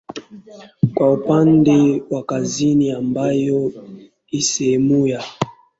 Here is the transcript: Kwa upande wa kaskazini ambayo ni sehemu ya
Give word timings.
Kwa 0.95 1.13
upande 1.13 2.03
wa 2.09 2.23
kaskazini 2.23 2.91
ambayo 2.91 3.71
ni 4.31 4.41
sehemu 4.41 5.07
ya 5.07 5.23